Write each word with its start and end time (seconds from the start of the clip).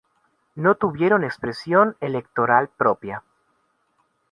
No 0.55 0.73
tuvieron 0.73 1.23
expresión 1.23 1.95
electoral 1.99 2.69
propia. 2.75 3.21